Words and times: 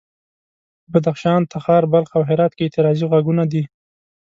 په 0.89 0.89
بدخشان، 0.93 1.41
تخار، 1.53 1.83
بلخ 1.93 2.09
او 2.17 2.23
هرات 2.29 2.51
کې 2.55 2.63
اعتراضي 2.65 3.05
غږونه 3.11 3.43
دي. 3.51 3.63